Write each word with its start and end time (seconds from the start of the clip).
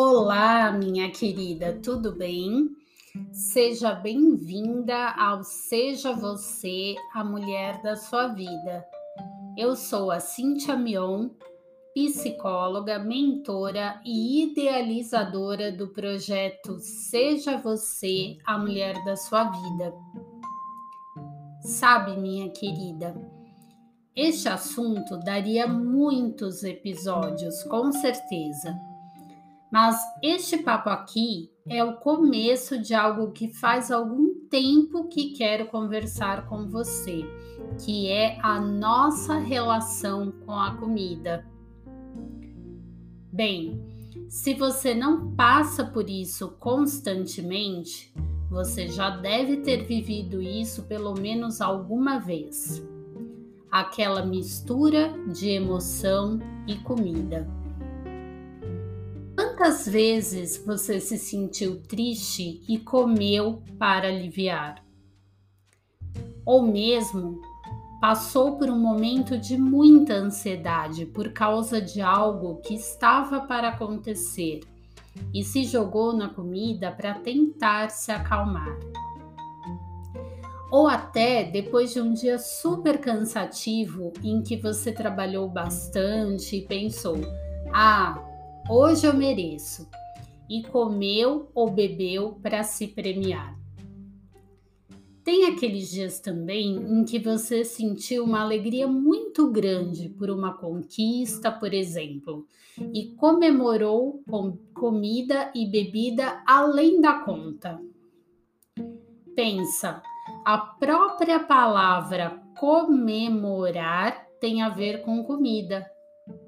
Olá, 0.00 0.70
minha 0.70 1.10
querida, 1.10 1.76
tudo 1.82 2.14
bem? 2.14 2.70
Seja 3.32 3.92
bem-vinda 3.92 5.10
ao 5.18 5.42
Seja 5.42 6.12
Você 6.12 6.94
a 7.12 7.24
Mulher 7.24 7.82
da 7.82 7.96
Sua 7.96 8.28
Vida. 8.28 8.86
Eu 9.56 9.74
sou 9.74 10.12
a 10.12 10.20
Cintia 10.20 10.76
Mion, 10.76 11.30
psicóloga, 11.96 13.00
mentora 13.00 14.00
e 14.04 14.44
idealizadora 14.44 15.72
do 15.72 15.88
projeto 15.88 16.78
Seja 16.78 17.56
Você 17.56 18.38
a 18.46 18.56
Mulher 18.56 19.04
da 19.04 19.16
Sua 19.16 19.50
Vida. 19.50 19.92
Sabe, 21.60 22.16
minha 22.16 22.48
querida, 22.50 23.20
este 24.14 24.48
assunto 24.48 25.18
daria 25.18 25.66
muitos 25.66 26.62
episódios, 26.62 27.64
com 27.64 27.90
certeza 27.90 28.78
mas 29.70 30.00
este 30.22 30.58
papo 30.58 30.88
aqui 30.88 31.50
é 31.68 31.84
o 31.84 31.96
começo 31.96 32.80
de 32.80 32.94
algo 32.94 33.32
que 33.32 33.52
faz 33.52 33.90
algum 33.90 34.34
tempo 34.48 35.08
que 35.08 35.32
quero 35.32 35.66
conversar 35.66 36.48
com 36.48 36.66
você, 36.66 37.24
que 37.84 38.08
é 38.08 38.38
a 38.42 38.58
nossa 38.58 39.34
relação 39.34 40.32
com 40.46 40.52
a 40.52 40.74
comida. 40.76 41.46
Bem, 43.30 43.80
se 44.28 44.54
você 44.54 44.94
não 44.94 45.34
passa 45.34 45.84
por 45.84 46.08
isso 46.08 46.56
constantemente, 46.58 48.12
você 48.50 48.88
já 48.88 49.10
deve 49.10 49.58
ter 49.58 49.84
vivido 49.84 50.40
isso 50.40 50.84
pelo 50.84 51.12
menos 51.14 51.60
alguma 51.60 52.18
vez. 52.18 52.82
Aquela 53.70 54.24
mistura 54.24 55.12
de 55.30 55.50
emoção 55.50 56.40
e 56.66 56.76
comida. 56.76 57.57
Quantas 59.58 59.88
vezes 59.88 60.56
você 60.64 61.00
se 61.00 61.18
sentiu 61.18 61.82
triste 61.82 62.62
e 62.68 62.78
comeu 62.78 63.60
para 63.76 64.06
aliviar? 64.06 64.84
Ou 66.46 66.62
mesmo 66.62 67.40
passou 68.00 68.56
por 68.56 68.70
um 68.70 68.78
momento 68.78 69.36
de 69.36 69.58
muita 69.58 70.14
ansiedade 70.14 71.06
por 71.06 71.32
causa 71.32 71.82
de 71.82 72.00
algo 72.00 72.60
que 72.60 72.74
estava 72.74 73.40
para 73.40 73.70
acontecer 73.70 74.60
e 75.34 75.42
se 75.42 75.64
jogou 75.64 76.12
na 76.12 76.28
comida 76.28 76.92
para 76.92 77.14
tentar 77.14 77.90
se 77.90 78.12
acalmar. 78.12 78.78
Ou 80.70 80.86
até 80.86 81.42
depois 81.42 81.92
de 81.92 82.00
um 82.00 82.12
dia 82.12 82.38
super 82.38 83.00
cansativo 83.00 84.12
em 84.22 84.40
que 84.40 84.56
você 84.56 84.92
trabalhou 84.92 85.48
bastante 85.48 86.58
e 86.58 86.62
pensou: 86.62 87.16
ah, 87.72 88.27
hoje 88.68 89.06
eu 89.06 89.14
mereço, 89.14 89.88
e 90.48 90.62
comeu 90.62 91.50
ou 91.54 91.70
bebeu 91.70 92.38
para 92.42 92.62
se 92.62 92.88
premiar. 92.88 93.56
Tem 95.22 95.46
aqueles 95.46 95.90
dias 95.90 96.20
também 96.20 96.76
em 96.76 97.04
que 97.04 97.18
você 97.18 97.64
sentiu 97.64 98.24
uma 98.24 98.40
alegria 98.40 98.88
muito 98.88 99.50
grande 99.50 100.08
por 100.08 100.30
uma 100.30 100.54
conquista, 100.54 101.52
por 101.52 101.74
exemplo, 101.74 102.46
e 102.94 103.14
comemorou 103.14 104.22
com 104.28 104.56
comida 104.72 105.52
e 105.54 105.66
bebida 105.66 106.42
além 106.46 107.00
da 107.00 107.20
conta. 107.20 107.78
Pensa, 109.36 110.02
a 110.46 110.56
própria 110.56 111.40
palavra 111.40 112.42
comemorar 112.58 114.26
tem 114.40 114.62
a 114.62 114.70
ver 114.70 115.02
com 115.02 115.22
comida. 115.24 115.86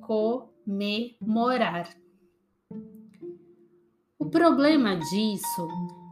Comemorar. 0.00 1.90
O 4.18 4.26
problema 4.26 4.96
disso 4.96 5.68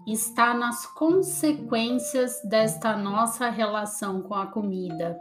está 0.07 0.53
nas 0.55 0.87
consequências 0.87 2.41
desta 2.45 2.97
nossa 2.97 3.49
relação 3.51 4.23
com 4.23 4.35
a 4.35 4.47
comida. 4.47 5.19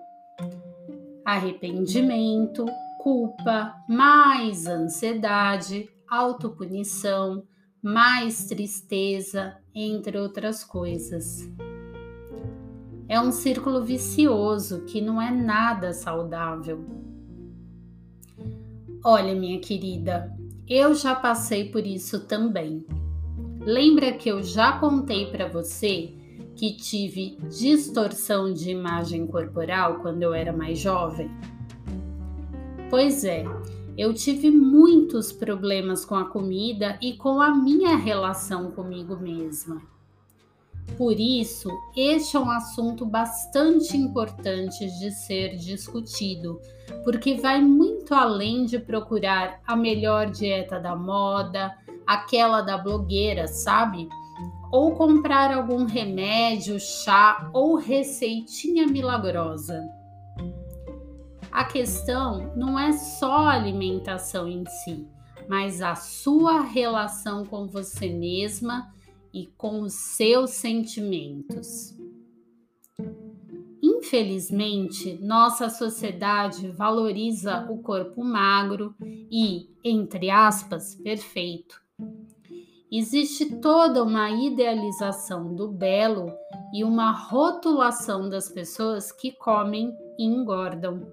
Arrependimento, 1.23 2.65
culpa, 2.99 3.75
mais 3.87 4.65
ansiedade, 4.65 5.89
autopunição, 6.07 7.43
mais 7.81 8.45
tristeza, 8.45 9.57
entre 9.73 10.17
outras 10.17 10.63
coisas. 10.63 11.47
É 13.07 13.19
um 13.19 13.31
círculo 13.31 13.83
vicioso 13.83 14.81
que 14.85 15.01
não 15.01 15.21
é 15.21 15.31
nada 15.31 15.93
saudável. 15.93 16.85
Olha, 19.03 19.33
minha 19.33 19.59
querida, 19.59 20.35
eu 20.69 20.93
já 20.93 21.15
passei 21.15 21.69
por 21.69 21.85
isso 21.85 22.19
também. 22.21 22.85
Lembra 23.61 24.13
que 24.13 24.29
eu 24.29 24.43
já 24.43 24.79
contei 24.79 25.25
para 25.25 25.47
você 25.47 26.13
que 26.55 26.75
tive 26.75 27.37
distorção 27.49 28.53
de 28.53 28.69
imagem 28.69 29.25
corporal 29.25 29.99
quando 29.99 30.23
eu 30.23 30.33
era 30.33 30.53
mais 30.53 30.77
jovem? 30.77 31.29
Pois 32.89 33.23
é, 33.23 33.45
eu 33.97 34.13
tive 34.13 34.51
muitos 34.51 35.31
problemas 35.31 36.05
com 36.05 36.15
a 36.15 36.29
comida 36.29 36.97
e 37.01 37.13
com 37.13 37.41
a 37.41 37.53
minha 37.55 37.95
relação 37.95 38.71
comigo 38.71 39.15
mesma. 39.17 39.81
Por 40.97 41.19
isso, 41.19 41.69
este 41.95 42.35
é 42.35 42.39
um 42.39 42.49
assunto 42.49 43.05
bastante 43.05 43.95
importante 43.95 44.85
de 44.99 45.11
ser 45.11 45.55
discutido, 45.55 46.59
porque 47.03 47.35
vai 47.35 47.61
muito 47.61 48.13
além 48.13 48.65
de 48.65 48.79
procurar 48.79 49.61
a 49.65 49.75
melhor 49.75 50.29
dieta 50.29 50.79
da 50.79 50.95
moda, 50.95 51.75
aquela 52.05 52.61
da 52.61 52.77
blogueira, 52.77 53.47
sabe? 53.47 54.09
Ou 54.71 54.95
comprar 54.95 55.53
algum 55.53 55.85
remédio, 55.85 56.79
chá 56.79 57.49
ou 57.53 57.75
receitinha 57.75 58.85
milagrosa. 58.85 59.87
A 61.51 61.63
questão 61.63 62.53
não 62.55 62.77
é 62.77 62.91
só 62.91 63.47
a 63.47 63.53
alimentação 63.53 64.47
em 64.47 64.63
si, 64.65 65.07
mas 65.47 65.81
a 65.81 65.95
sua 65.95 66.61
relação 66.61 67.43
com 67.43 67.67
você 67.67 68.09
mesma 68.09 68.93
e 69.33 69.47
com 69.57 69.81
os 69.81 69.93
seus 69.93 70.51
sentimentos. 70.51 71.95
Infelizmente, 73.81 75.19
nossa 75.21 75.69
sociedade 75.69 76.69
valoriza 76.69 77.67
o 77.69 77.81
corpo 77.81 78.23
magro 78.23 78.95
e, 79.01 79.69
entre 79.83 80.29
aspas, 80.29 80.95
perfeito. 80.95 81.81
Existe 82.91 83.57
toda 83.57 84.03
uma 84.03 84.31
idealização 84.31 85.53
do 85.53 85.67
belo 85.67 86.33
e 86.73 86.83
uma 86.83 87.11
rotulação 87.11 88.27
das 88.27 88.49
pessoas 88.49 89.11
que 89.11 89.31
comem 89.31 89.93
e 90.17 90.25
engordam. 90.25 91.07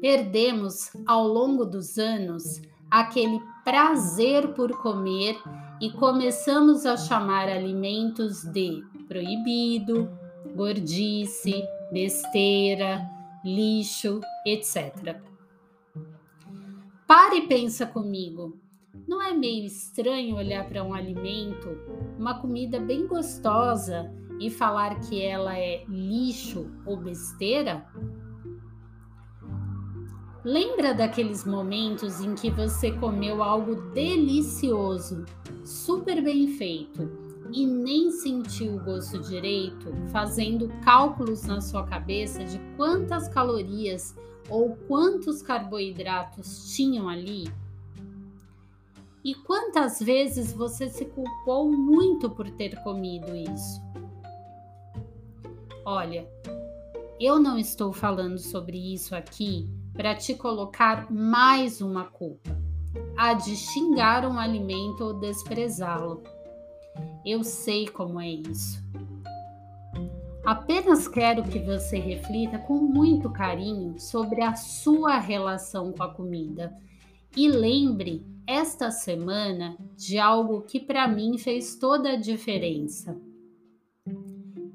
Perdemos 0.00 0.90
ao 1.06 1.26
longo 1.28 1.66
dos 1.66 1.98
anos 1.98 2.62
aquele 2.90 3.40
prazer 3.62 4.54
por 4.54 4.70
comer 4.80 5.36
e 5.80 5.90
começamos 5.90 6.86
a 6.86 6.96
chamar 6.96 7.48
alimentos 7.48 8.44
de 8.44 8.82
proibido, 9.06 10.10
gordice, 10.54 11.64
besteira, 11.92 13.08
lixo, 13.44 14.20
etc. 14.46 15.16
Pare 17.06 17.38
e 17.38 17.46
pensa 17.46 17.86
comigo. 17.86 18.58
Não 19.06 19.20
é 19.20 19.32
meio 19.32 19.66
estranho 19.66 20.36
olhar 20.36 20.66
para 20.68 20.82
um 20.82 20.94
alimento, 20.94 21.68
uma 22.18 22.40
comida 22.40 22.80
bem 22.80 23.06
gostosa, 23.06 24.10
e 24.40 24.50
falar 24.50 25.00
que 25.00 25.22
ela 25.22 25.56
é 25.56 25.84
lixo 25.88 26.70
ou 26.84 26.96
besteira? 26.96 27.86
Lembra 30.44 30.92
daqueles 30.92 31.42
momentos 31.46 32.20
em 32.20 32.34
que 32.34 32.50
você 32.50 32.92
comeu 32.92 33.42
algo 33.42 33.76
delicioso, 33.92 35.24
super 35.64 36.22
bem 36.22 36.48
feito 36.48 37.10
e 37.50 37.66
nem 37.66 38.10
sentiu 38.10 38.76
o 38.76 38.84
gosto 38.84 39.18
direito, 39.20 39.90
fazendo 40.12 40.68
cálculos 40.84 41.44
na 41.44 41.62
sua 41.62 41.86
cabeça 41.86 42.44
de 42.44 42.58
quantas 42.76 43.26
calorias 43.26 44.14
ou 44.50 44.76
quantos 44.86 45.40
carboidratos 45.40 46.74
tinham 46.76 47.08
ali? 47.08 47.48
E 49.24 49.34
quantas 49.34 49.98
vezes 49.98 50.52
você 50.52 50.90
se 50.90 51.06
culpou 51.06 51.72
muito 51.72 52.28
por 52.28 52.50
ter 52.50 52.76
comido 52.82 53.34
isso? 53.34 53.80
Olha, 55.86 56.28
eu 57.18 57.40
não 57.40 57.56
estou 57.56 57.94
falando 57.94 58.38
sobre 58.38 58.92
isso 58.92 59.14
aqui 59.14 59.66
para 59.94 60.14
te 60.14 60.34
colocar 60.34 61.10
mais 61.10 61.80
uma 61.80 62.04
culpa, 62.04 62.50
a 63.16 63.32
de 63.32 63.56
xingar 63.56 64.26
um 64.26 64.38
alimento 64.38 65.04
ou 65.04 65.14
desprezá-lo. 65.14 66.22
Eu 67.24 67.44
sei 67.44 67.88
como 67.88 68.20
é 68.20 68.28
isso. 68.28 68.82
Apenas 70.44 71.08
quero 71.08 71.42
que 71.42 71.58
você 71.58 71.98
reflita 71.98 72.58
com 72.58 72.74
muito 72.74 73.30
carinho 73.30 73.98
sobre 73.98 74.42
a 74.42 74.54
sua 74.54 75.18
relação 75.18 75.90
com 75.92 76.02
a 76.02 76.12
comida 76.12 76.76
e 77.34 77.48
lembre 77.48 78.26
esta 78.46 78.90
semana 78.90 79.76
de 79.96 80.18
algo 80.18 80.62
que 80.62 80.78
para 80.78 81.08
mim 81.08 81.38
fez 81.38 81.76
toda 81.76 82.10
a 82.10 82.16
diferença. 82.16 83.18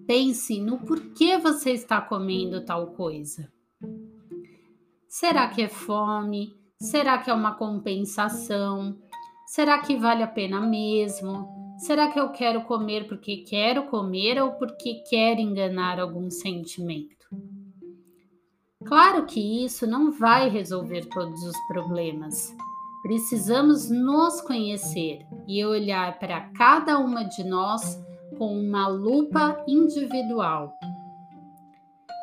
Pense 0.08 0.60
no 0.60 0.80
porquê 0.80 1.38
você 1.38 1.72
está 1.72 2.02
comendo 2.02 2.66
tal 2.66 2.88
coisa. 2.88 3.48
Será 5.10 5.48
que 5.48 5.64
é 5.64 5.68
fome? 5.68 6.56
Será 6.80 7.18
que 7.18 7.32
é 7.32 7.34
uma 7.34 7.56
compensação? 7.56 8.96
Será 9.48 9.80
que 9.80 9.98
vale 9.98 10.22
a 10.22 10.28
pena 10.28 10.62
mesmo? 10.62 11.50
Será 11.80 12.10
que 12.10 12.20
eu 12.20 12.30
quero 12.30 12.62
comer 12.66 13.08
porque 13.08 13.38
quero 13.38 13.88
comer 13.88 14.40
ou 14.40 14.52
porque 14.52 15.02
quero 15.10 15.42
enganar 15.42 16.00
algum 16.00 16.30
sentimento? 16.30 17.26
Claro 18.86 19.26
que 19.26 19.66
isso 19.66 19.88
não 19.88 20.12
vai 20.12 20.48
resolver 20.48 21.06
todos 21.08 21.42
os 21.42 21.58
problemas. 21.68 22.56
Precisamos 23.02 23.90
nos 23.90 24.40
conhecer 24.42 25.26
e 25.48 25.66
olhar 25.66 26.20
para 26.20 26.52
cada 26.52 27.00
uma 27.00 27.24
de 27.24 27.44
nós 27.44 28.00
com 28.38 28.54
uma 28.54 28.88
lupa 28.88 29.64
individual. 29.68 30.72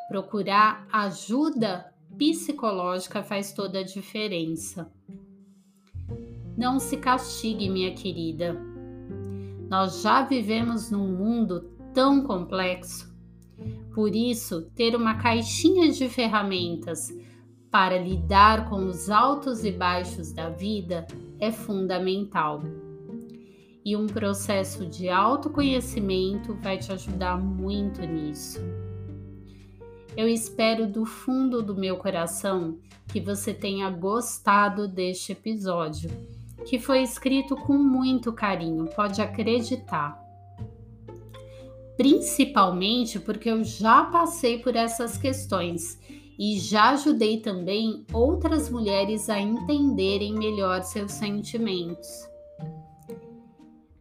Procurar 0.08 0.86
ajuda 0.92 1.92
psicológica 2.16 3.22
faz 3.22 3.52
toda 3.52 3.80
a 3.80 3.84
diferença. 3.84 4.90
Não 6.56 6.78
se 6.78 6.96
castigue, 6.96 7.68
minha 7.68 7.94
querida. 7.94 8.58
Nós 9.68 10.02
já 10.02 10.22
vivemos 10.22 10.90
num 10.90 11.08
mundo 11.08 11.70
tão 11.92 12.22
complexo. 12.22 13.14
Por 13.94 14.14
isso, 14.14 14.62
ter 14.74 14.94
uma 14.94 15.14
caixinha 15.16 15.90
de 15.90 16.08
ferramentas 16.08 17.12
para 17.70 17.98
lidar 17.98 18.70
com 18.70 18.86
os 18.86 19.10
altos 19.10 19.64
e 19.64 19.72
baixos 19.72 20.32
da 20.32 20.48
vida 20.48 21.06
é 21.38 21.50
fundamental. 21.50 22.62
E 23.84 23.96
um 23.96 24.06
processo 24.06 24.86
de 24.86 25.08
autoconhecimento 25.08 26.54
vai 26.62 26.78
te 26.78 26.92
ajudar 26.92 27.38
muito 27.38 28.00
nisso. 28.00 28.60
Eu 30.16 30.26
espero 30.26 30.86
do 30.86 31.04
fundo 31.04 31.62
do 31.62 31.74
meu 31.74 31.98
coração 31.98 32.78
que 33.06 33.20
você 33.20 33.52
tenha 33.52 33.90
gostado 33.90 34.88
deste 34.88 35.32
episódio, 35.32 36.10
que 36.64 36.78
foi 36.78 37.02
escrito 37.02 37.54
com 37.54 37.74
muito 37.74 38.32
carinho, 38.32 38.86
pode 38.96 39.20
acreditar. 39.20 40.18
Principalmente 41.98 43.18
porque 43.18 43.50
eu 43.50 43.62
já 43.62 44.04
passei 44.04 44.58
por 44.58 44.74
essas 44.74 45.18
questões 45.18 45.98
e 46.38 46.58
já 46.58 46.90
ajudei 46.90 47.40
também 47.40 48.04
outras 48.10 48.70
mulheres 48.70 49.28
a 49.28 49.38
entenderem 49.38 50.34
melhor 50.34 50.82
seus 50.82 51.12
sentimentos. 51.12 52.08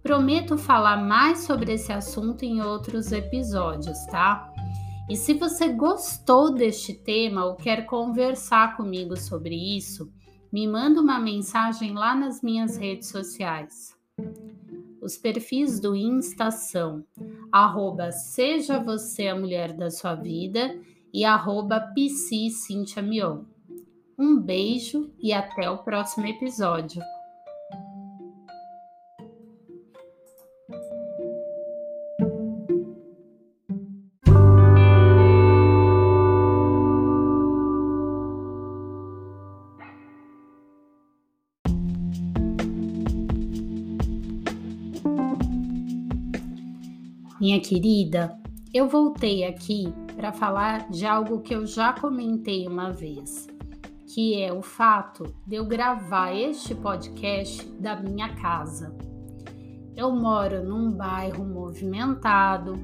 Prometo 0.02 0.58
falar 0.58 0.98
mais 0.98 1.40
sobre 1.40 1.74
esse 1.74 1.92
assunto 1.92 2.44
em 2.44 2.62
outros 2.62 3.12
episódios, 3.12 3.98
tá? 4.08 4.55
E 5.08 5.16
se 5.16 5.34
você 5.36 5.70
gostou 5.70 6.52
deste 6.52 6.94
tema 6.94 7.46
ou 7.46 7.56
quer 7.56 7.86
conversar 7.86 8.76
comigo 8.76 9.16
sobre 9.16 9.56
isso, 9.56 10.12
me 10.52 10.68
manda 10.68 11.00
uma 11.00 11.20
mensagem 11.20 11.94
lá 11.94 12.16
nas 12.16 12.42
minhas 12.42 12.76
redes 12.76 13.10
sociais. 13.10 13.96
Os 15.00 15.16
perfis 15.16 15.80
do 15.80 15.96
Insta 15.96 16.50
são 16.50 17.06
arroba 17.52 18.12
seja 18.12 18.80
você 18.80 19.28
a 19.28 19.36
mulher 19.36 19.74
da 19.74 19.92
sua 19.92 20.16
vida 20.16 20.80
e 21.14 21.24
arroba 21.24 21.94
Um 24.18 24.40
beijo 24.40 25.12
e 25.20 25.32
até 25.32 25.70
o 25.70 25.78
próximo 25.78 26.26
episódio. 26.26 27.02
Minha 47.38 47.60
querida, 47.60 48.40
eu 48.74 48.88
voltei 48.88 49.44
aqui 49.44 49.94
para 50.16 50.32
falar 50.32 50.90
de 50.90 51.06
algo 51.06 51.42
que 51.42 51.54
eu 51.54 51.66
já 51.66 51.92
comentei 51.92 52.66
uma 52.66 52.94
vez, 52.94 53.46
que 54.08 54.42
é 54.42 54.54
o 54.54 54.62
fato 54.62 55.36
de 55.46 55.58
eu 55.58 55.66
gravar 55.66 56.34
este 56.34 56.74
podcast 56.74 57.70
da 57.74 57.98
minha 57.98 58.34
casa. 58.36 58.96
Eu 59.98 60.12
moro 60.16 60.64
num 60.64 60.90
bairro 60.90 61.44
movimentado, 61.44 62.76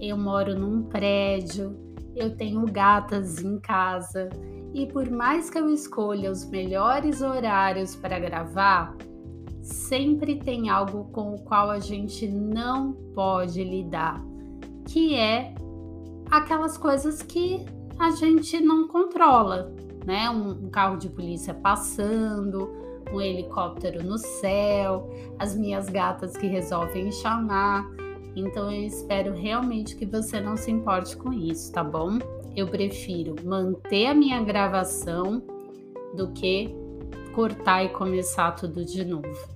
eu 0.00 0.16
moro 0.16 0.58
num 0.58 0.84
prédio, 0.84 1.76
eu 2.16 2.34
tenho 2.34 2.64
gatas 2.64 3.42
em 3.44 3.60
casa 3.60 4.30
e 4.72 4.86
por 4.86 5.10
mais 5.10 5.50
que 5.50 5.58
eu 5.58 5.68
escolha 5.68 6.30
os 6.30 6.48
melhores 6.48 7.20
horários 7.20 7.94
para 7.94 8.18
gravar, 8.18 8.96
sempre 9.66 10.36
tem 10.36 10.68
algo 10.68 11.06
com 11.06 11.34
o 11.34 11.40
qual 11.40 11.70
a 11.70 11.80
gente 11.80 12.28
não 12.28 12.92
pode 13.14 13.62
lidar, 13.64 14.24
que 14.86 15.16
é 15.16 15.52
aquelas 16.30 16.78
coisas 16.78 17.20
que 17.20 17.64
a 17.98 18.10
gente 18.12 18.60
não 18.60 18.86
controla, 18.86 19.74
né? 20.04 20.30
Um, 20.30 20.70
carro 20.70 20.96
de 20.96 21.08
polícia 21.08 21.52
passando, 21.52 22.70
um 23.12 23.20
helicóptero 23.20 24.04
no 24.04 24.18
céu, 24.18 25.10
as 25.38 25.56
minhas 25.56 25.88
gatas 25.88 26.36
que 26.36 26.46
resolvem 26.46 27.10
chamar. 27.10 27.90
Então 28.36 28.70
eu 28.70 28.84
espero 28.84 29.34
realmente 29.34 29.96
que 29.96 30.06
você 30.06 30.40
não 30.40 30.56
se 30.56 30.70
importe 30.70 31.16
com 31.16 31.32
isso, 31.32 31.72
tá 31.72 31.82
bom? 31.82 32.18
Eu 32.54 32.68
prefiro 32.68 33.34
manter 33.44 34.06
a 34.06 34.14
minha 34.14 34.40
gravação 34.42 35.42
do 36.14 36.28
que 36.32 36.72
cortar 37.34 37.84
e 37.84 37.88
começar 37.88 38.52
tudo 38.52 38.84
de 38.84 39.04
novo. 39.04 39.55